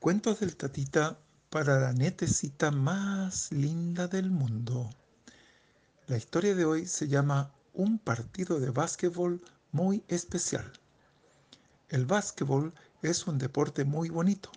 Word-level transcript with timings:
Cuentos 0.00 0.40
del 0.40 0.56
Tatita 0.56 1.18
para 1.50 1.78
la 1.78 1.92
netecita 1.92 2.70
más 2.70 3.52
linda 3.52 4.08
del 4.08 4.30
mundo. 4.30 4.88
La 6.06 6.16
historia 6.16 6.54
de 6.54 6.64
hoy 6.64 6.86
se 6.86 7.06
llama 7.06 7.52
Un 7.74 7.98
partido 7.98 8.60
de 8.60 8.70
básquetbol 8.70 9.42
muy 9.72 10.02
especial. 10.08 10.72
El 11.90 12.06
básquetbol 12.06 12.72
es 13.02 13.26
un 13.26 13.36
deporte 13.36 13.84
muy 13.84 14.08
bonito. 14.08 14.50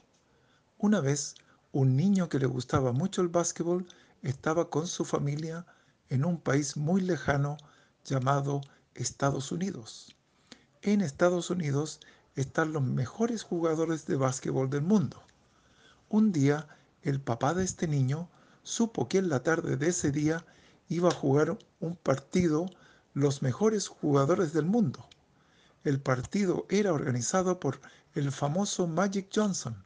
Una 0.78 1.02
vez, 1.02 1.36
un 1.74 1.98
niño 1.98 2.30
que 2.30 2.40
le 2.40 2.46
gustaba 2.46 2.94
mucho 2.94 3.22
el 3.22 3.28
básquetbol 3.28 3.86
estaba 4.22 4.70
con 4.70 4.88
su 4.88 5.04
familia 5.04 5.66
en 6.08 6.24
un 6.24 6.40
país 6.40 6.78
muy 6.78 7.02
lejano 7.02 7.58
llamado 8.06 8.62
Estados 8.96 9.52
Unidos. 9.52 10.16
En 10.82 11.02
Estados 11.02 11.50
Unidos 11.50 12.00
están 12.38 12.72
los 12.72 12.84
mejores 12.84 13.44
jugadores 13.44 14.06
de 14.06 14.16
básquetbol 14.16 14.70
del 14.70 14.84
mundo. 14.84 15.22
Un 16.14 16.32
día, 16.32 16.68
el 17.02 17.20
papá 17.20 17.56
de 17.56 17.64
este 17.64 17.88
niño 17.88 18.30
supo 18.62 19.10
que 19.10 19.18
en 19.18 19.30
la 19.30 19.42
tarde 19.42 19.78
de 19.78 19.88
ese 19.88 20.12
día 20.12 20.46
iba 20.88 21.10
a 21.10 21.12
jugar 21.12 21.58
un 21.80 21.96
partido 21.96 22.68
los 23.16 23.42
mejores 23.42 23.88
jugadores 23.88 24.54
del 24.54 24.66
mundo. 24.66 25.10
El 25.84 26.00
partido 26.00 26.68
era 26.70 26.94
organizado 26.94 27.60
por 27.60 27.82
el 28.14 28.32
famoso 28.32 28.86
Magic 28.86 29.28
Johnson 29.34 29.84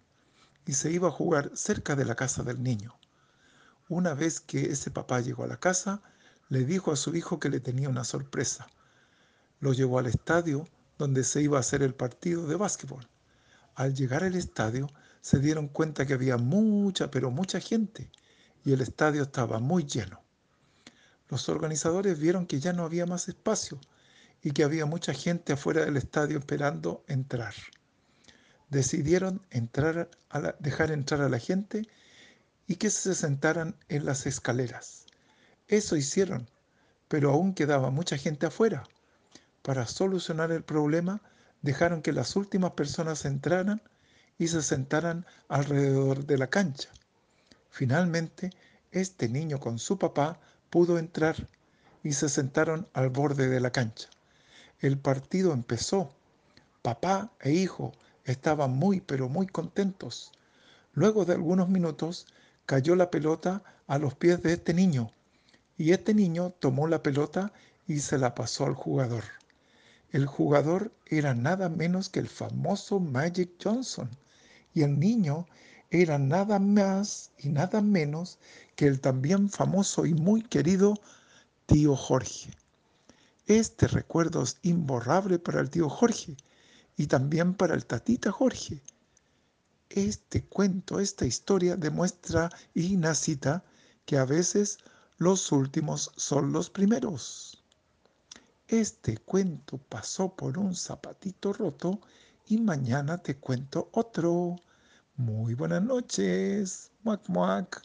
y 0.65 0.73
se 0.73 0.91
iba 0.91 1.07
a 1.07 1.11
jugar 1.11 1.49
cerca 1.53 1.95
de 1.95 2.03
la 2.03 2.15
casa 2.15 2.43
del 2.43 2.61
niño. 2.61 2.93
Una 3.87 4.13
vez 4.13 4.41
que 4.41 4.69
ese 4.69 4.91
papá 4.91 5.21
llegó 5.21 5.45
a 5.45 5.47
la 5.47 5.61
casa, 5.61 6.01
le 6.49 6.65
dijo 6.65 6.91
a 6.91 6.97
su 6.97 7.15
hijo 7.15 7.39
que 7.39 7.49
le 7.49 7.61
tenía 7.61 7.87
una 7.87 8.03
sorpresa. 8.03 8.67
Lo 9.61 9.71
llevó 9.71 9.97
al 9.97 10.07
estadio 10.07 10.67
donde 10.97 11.23
se 11.23 11.41
iba 11.41 11.55
a 11.55 11.61
hacer 11.61 11.83
el 11.83 11.95
partido 11.95 12.47
de 12.47 12.57
básquetbol. 12.57 13.07
Al 13.75 13.93
llegar 13.93 14.25
al 14.25 14.35
estadio, 14.35 14.89
se 15.27 15.39
dieron 15.39 15.67
cuenta 15.67 16.05
que 16.05 16.13
había 16.13 16.37
mucha, 16.37 17.11
pero 17.11 17.31
mucha 17.31 17.59
gente 17.59 18.09
y 18.63 18.71
el 18.71 18.79
estadio 18.79 19.23
estaba 19.23 19.59
muy 19.59 19.83
lleno. 19.83 20.21
Los 21.27 21.49
organizadores 21.49 22.17
vieron 22.17 22.47
que 22.47 22.61
ya 22.61 22.71
no 22.71 22.85
había 22.85 23.05
más 23.05 23.27
espacio 23.27 23.77
y 24.41 24.51
que 24.51 24.63
había 24.63 24.85
mucha 24.85 25.13
gente 25.13 25.51
afuera 25.51 25.83
del 25.83 25.97
estadio 25.97 26.39
esperando 26.39 27.03
entrar. 27.09 27.53
Decidieron 28.69 29.45
entrar 29.49 30.09
a 30.29 30.53
dejar 30.59 30.91
entrar 30.91 31.19
a 31.19 31.27
la 31.27 31.39
gente 31.39 31.81
y 32.65 32.77
que 32.77 32.89
se 32.89 33.13
sentaran 33.13 33.75
en 33.89 34.05
las 34.05 34.27
escaleras. 34.27 35.07
Eso 35.67 35.97
hicieron, 35.97 36.49
pero 37.09 37.31
aún 37.31 37.53
quedaba 37.53 37.91
mucha 37.91 38.17
gente 38.17 38.45
afuera. 38.45 38.85
Para 39.61 39.87
solucionar 39.87 40.53
el 40.53 40.63
problema, 40.63 41.21
dejaron 41.63 42.01
que 42.01 42.13
las 42.13 42.37
últimas 42.37 42.71
personas 42.71 43.25
entraran 43.25 43.81
y 44.39 44.47
se 44.47 44.61
sentaran 44.61 45.25
alrededor 45.47 46.25
de 46.25 46.37
la 46.37 46.47
cancha. 46.47 46.89
Finalmente, 47.69 48.51
este 48.91 49.29
niño 49.29 49.59
con 49.59 49.79
su 49.79 49.97
papá 49.97 50.39
pudo 50.69 50.97
entrar 50.99 51.47
y 52.03 52.13
se 52.13 52.29
sentaron 52.29 52.87
al 52.93 53.09
borde 53.09 53.49
de 53.49 53.59
la 53.59 53.71
cancha. 53.71 54.09
El 54.79 54.97
partido 54.97 55.53
empezó. 55.53 56.13
Papá 56.81 57.31
e 57.41 57.51
hijo 57.51 57.93
estaban 58.23 58.71
muy 58.71 59.01
pero 59.01 59.27
muy 59.27 59.47
contentos. 59.47 60.31
Luego 60.93 61.25
de 61.25 61.33
algunos 61.33 61.69
minutos 61.69 62.27
cayó 62.65 62.95
la 62.95 63.11
pelota 63.11 63.63
a 63.87 63.97
los 63.97 64.15
pies 64.15 64.41
de 64.43 64.53
este 64.53 64.73
niño 64.73 65.11
y 65.77 65.91
este 65.91 66.13
niño 66.13 66.51
tomó 66.59 66.87
la 66.87 67.03
pelota 67.03 67.51
y 67.87 67.99
se 67.99 68.17
la 68.17 68.35
pasó 68.35 68.65
al 68.65 68.73
jugador. 68.73 69.23
El 70.11 70.25
jugador 70.25 70.91
era 71.05 71.33
nada 71.33 71.69
menos 71.69 72.09
que 72.09 72.19
el 72.19 72.29
famoso 72.29 72.99
Magic 72.99 73.51
Johnson 73.61 74.09
y 74.73 74.83
el 74.83 74.99
niño 74.99 75.45
era 75.89 76.17
nada 76.17 76.59
más 76.59 77.31
y 77.37 77.49
nada 77.49 77.81
menos 77.81 78.39
que 78.75 78.87
el 78.87 78.99
también 78.99 79.49
famoso 79.49 80.05
y 80.05 80.13
muy 80.13 80.43
querido 80.43 80.95
tío 81.65 81.95
Jorge. 81.95 82.51
Este 83.45 83.87
recuerdo 83.87 84.43
es 84.43 84.57
imborrable 84.61 85.39
para 85.39 85.61
el 85.61 85.69
tío 85.69 85.89
Jorge 85.89 86.35
y 86.97 87.07
también 87.07 87.53
para 87.53 87.75
el 87.75 87.85
tatita 87.85 88.31
Jorge. 88.31 88.81
Este 89.89 90.43
cuento, 90.43 90.99
esta 90.99 91.25
historia 91.25 91.77
demuestra 91.77 92.49
y 92.73 92.97
nacita 92.97 93.63
que 94.05 94.17
a 94.17 94.25
veces 94.25 94.79
los 95.17 95.51
últimos 95.51 96.11
son 96.17 96.51
los 96.51 96.69
primeros. 96.69 97.63
Este 98.67 99.17
cuento 99.17 99.77
pasó 99.77 100.35
por 100.35 100.57
un 100.57 100.75
zapatito 100.75 101.53
roto 101.53 102.01
y 102.47 102.57
mañana 102.57 103.17
te 103.17 103.37
cuento 103.37 103.89
otro. 103.93 104.55
Muy 105.15 105.53
buenas 105.53 105.83
noches. 105.83 106.91
Muac, 107.03 107.27
muac. 107.27 107.81